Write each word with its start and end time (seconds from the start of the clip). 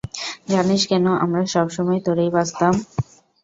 জানিস 0.49 0.81
কেন 0.91 1.05
আমরা 1.23 1.41
সব 1.53 1.67
সময় 1.69 1.99
তোরেই 2.05 2.31
বাছতাম? 2.35 2.73